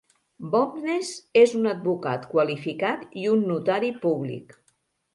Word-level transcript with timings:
Bowness 0.53 1.11
és 1.43 1.53
un 1.59 1.69
advocat 1.73 2.27
qualificat 2.33 3.07
i 3.27 3.31
un 3.37 3.49
notari 3.55 3.97
públic. 4.09 4.61